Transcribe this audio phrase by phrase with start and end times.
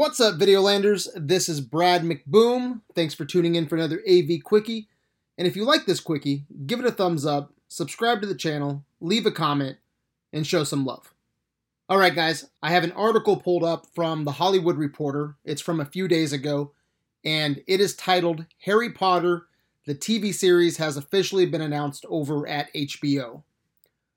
[0.00, 1.08] What's up, Videolanders?
[1.14, 2.80] This is Brad McBoom.
[2.94, 4.88] Thanks for tuning in for another AV Quickie.
[5.36, 8.82] And if you like this Quickie, give it a thumbs up, subscribe to the channel,
[9.02, 9.76] leave a comment,
[10.32, 11.12] and show some love.
[11.86, 15.36] All right, guys, I have an article pulled up from The Hollywood Reporter.
[15.44, 16.72] It's from a few days ago,
[17.22, 19.48] and it is titled Harry Potter,
[19.84, 23.42] the TV series has officially been announced over at HBO.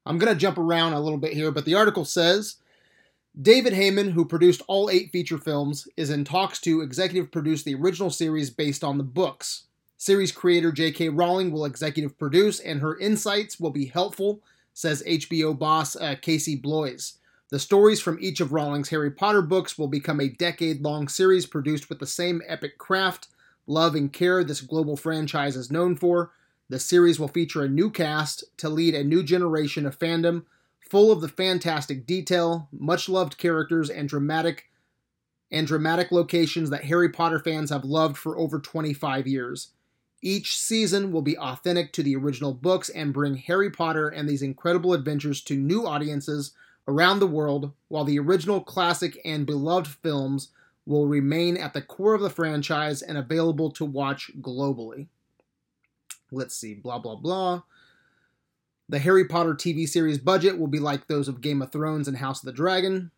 [0.06, 2.56] I'm going to jump around a little bit here, but the article says
[3.42, 7.74] David Heyman, who produced all eight feature films, is in talks to executive produce the
[7.74, 9.64] original series based on the books.
[9.98, 11.10] Series creator J.K.
[11.10, 14.42] Rowling will executive produce, and her insights will be helpful,
[14.76, 17.18] says HBO boss uh, Casey Bloys.
[17.50, 21.48] The stories from each of Rowling's Harry Potter books will become a decade long series
[21.48, 23.30] produced with the same epic craft,
[23.66, 26.32] love, and care this global franchise is known for.
[26.70, 30.44] The series will feature a new cast to lead a new generation of fandom
[30.94, 34.70] full of the fantastic detail, much loved characters, and dramatic
[35.50, 39.70] and dramatic locations that Harry Potter fans have loved for over 25 years.
[40.22, 44.44] Each season will be authentic to the original books and bring Harry Potter and these
[44.44, 46.54] incredible adventures to new audiences
[46.88, 50.50] around the world, while the original classic and beloved films
[50.86, 55.08] will remain at the core of the franchise and available to watch globally.
[56.32, 57.64] Let's see, blah, blah, blah.
[58.90, 62.18] The Harry Potter TV series budget will be like those of Game of Thrones and
[62.18, 63.12] House of the Dragon.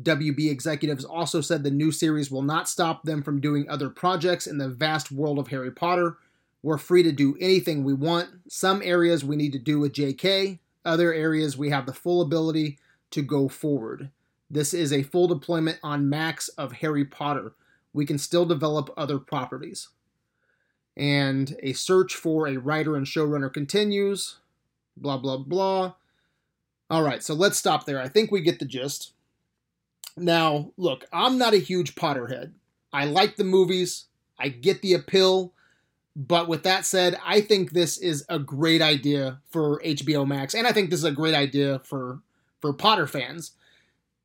[0.00, 4.46] WB executives also said the new series will not stop them from doing other projects
[4.46, 6.18] in the vast world of Harry Potter.
[6.62, 8.28] We're free to do anything we want.
[8.48, 12.78] Some areas we need to do with JK, other areas we have the full ability
[13.10, 14.10] to go forward.
[14.50, 17.54] This is a full deployment on max of Harry Potter.
[17.94, 19.88] We can still develop other properties.
[20.94, 24.36] And a search for a writer and showrunner continues
[24.96, 25.94] blah, blah, blah.
[26.90, 28.00] All right, so let's stop there.
[28.00, 29.12] I think we get the gist.
[30.16, 32.52] Now, look, I'm not a huge Potterhead.
[32.92, 34.06] I like the movies,
[34.38, 35.54] I get the appeal,
[36.14, 40.66] but with that said, I think this is a great idea for HBO Max, and
[40.66, 42.20] I think this is a great idea for
[42.60, 43.52] for Potter fans.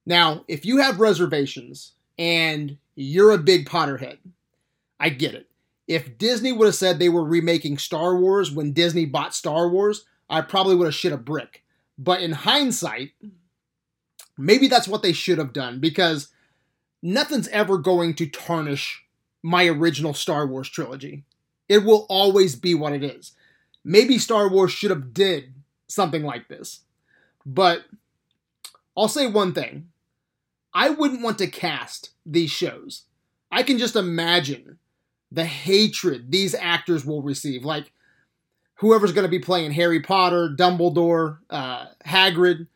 [0.05, 4.17] Now, if you have reservations and you're a big Potterhead,
[4.99, 5.49] I get it.
[5.87, 10.05] If Disney would have said they were remaking Star Wars when Disney bought Star Wars,
[10.29, 11.63] I probably would have shit a brick.
[11.97, 13.11] But in hindsight,
[14.37, 16.29] maybe that's what they should have done because
[17.01, 19.03] nothing's ever going to tarnish
[19.41, 21.23] my original Star Wars trilogy.
[21.69, 23.33] It will always be what it is.
[23.83, 25.53] Maybe Star Wars should have did
[25.87, 26.81] something like this.
[27.45, 27.85] But
[28.95, 29.89] I'll say one thing.
[30.73, 33.03] I wouldn't want to cast these shows.
[33.51, 34.77] I can just imagine
[35.31, 37.63] the hatred these actors will receive.
[37.63, 37.91] Like
[38.77, 42.67] whoever's going to be playing Harry Potter, Dumbledore, uh, Hagrid,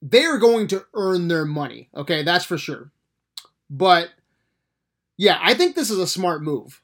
[0.00, 1.88] they are going to earn their money.
[1.94, 2.90] Okay, that's for sure.
[3.70, 4.10] But
[5.16, 6.82] yeah, I think this is a smart move.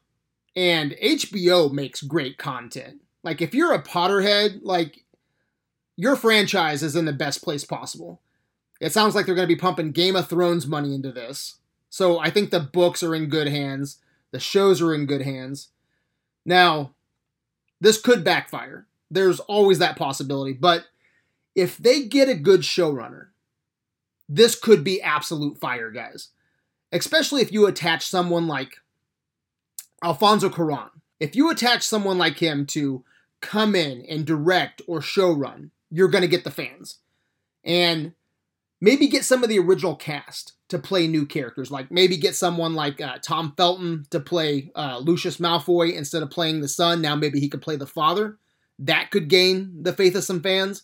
[0.54, 3.02] And HBO makes great content.
[3.22, 5.04] Like, if you're a Potterhead, like,
[5.96, 8.20] your franchise is in the best place possible.
[8.80, 11.56] It sounds like they're going to be pumping Game of Thrones money into this.
[11.90, 13.98] So I think the books are in good hands.
[14.30, 15.68] The shows are in good hands.
[16.44, 16.94] Now,
[17.80, 18.86] this could backfire.
[19.10, 20.52] There's always that possibility.
[20.52, 20.86] But
[21.54, 23.28] if they get a good showrunner,
[24.28, 26.28] this could be absolute fire, guys.
[26.92, 28.78] Especially if you attach someone like
[30.02, 30.90] Alfonso Cuarón.
[31.20, 33.04] If you attach someone like him to
[33.40, 36.98] come in and direct or showrun, you're going to get the fans.
[37.64, 38.12] And
[38.80, 41.70] maybe get some of the original cast to play new characters.
[41.70, 46.30] Like maybe get someone like uh, Tom Felton to play uh, Lucius Malfoy instead of
[46.30, 47.00] playing the son.
[47.00, 48.38] Now maybe he could play the father.
[48.78, 50.82] That could gain the faith of some fans.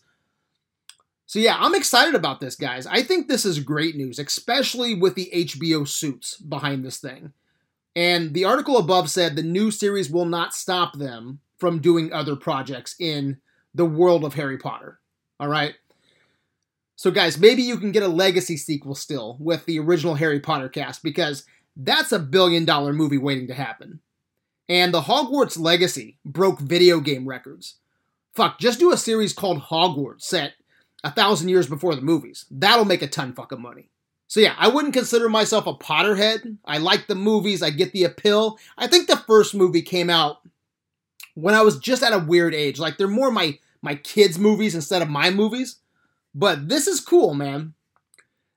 [1.27, 2.85] So yeah, I'm excited about this, guys.
[2.85, 7.33] I think this is great news, especially with the HBO suits behind this thing.
[7.95, 12.35] And the article above said the new series will not stop them from doing other
[12.35, 13.37] projects in
[13.73, 14.99] the world of Harry Potter.
[15.39, 15.75] All right.
[16.95, 20.69] So, guys, maybe you can get a legacy sequel still with the original Harry Potter
[20.69, 21.45] cast because
[21.75, 23.99] that's a billion dollar movie waiting to happen.
[24.69, 27.75] And the Hogwarts Legacy broke video game records.
[28.33, 30.53] Fuck, just do a series called Hogwarts set
[31.03, 32.45] a thousand years before the movies.
[32.49, 33.89] That'll make a ton fucking money.
[34.27, 36.57] So yeah, I wouldn't consider myself a Potterhead.
[36.65, 38.57] I like the movies, I get the appeal.
[38.77, 40.37] I think the first movie came out
[41.35, 42.79] when I was just at a weird age.
[42.79, 45.77] Like they're more my my kids' movies instead of my movies.
[46.37, 47.73] But this is cool, man.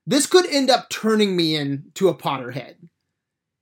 [0.05, 2.75] This could end up turning me into a Potterhead.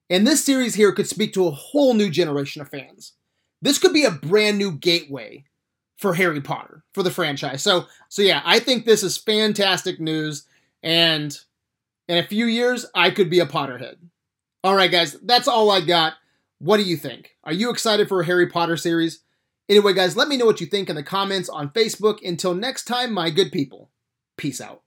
[0.10, 3.14] And this series here could speak to a whole new generation of fans.
[3.62, 5.46] This could be a brand new gateway
[5.98, 7.62] for Harry Potter, for the franchise.
[7.62, 10.46] So, so yeah, I think this is fantastic news.
[10.82, 11.38] And
[12.08, 13.96] In a few years, I could be a Potterhead.
[14.64, 16.14] All right, guys, that's all I got.
[16.60, 17.36] What do you think?
[17.44, 19.20] Are you excited for a Harry Potter series?
[19.70, 22.26] Anyway, guys, let me know what you think in the comments on Facebook.
[22.26, 23.90] Until next time, my good people,
[24.38, 24.84] peace out.